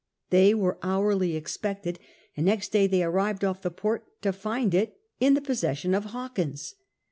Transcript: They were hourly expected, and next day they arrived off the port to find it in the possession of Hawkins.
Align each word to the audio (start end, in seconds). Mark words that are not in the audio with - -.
They 0.31 0.55
were 0.55 0.79
hourly 0.81 1.35
expected, 1.35 1.99
and 2.35 2.47
next 2.47 2.69
day 2.71 2.87
they 2.87 3.03
arrived 3.03 3.45
off 3.45 3.61
the 3.61 3.69
port 3.69 4.03
to 4.23 4.33
find 4.33 4.73
it 4.73 4.97
in 5.19 5.35
the 5.35 5.41
possession 5.41 5.93
of 5.93 6.05
Hawkins. 6.05 6.73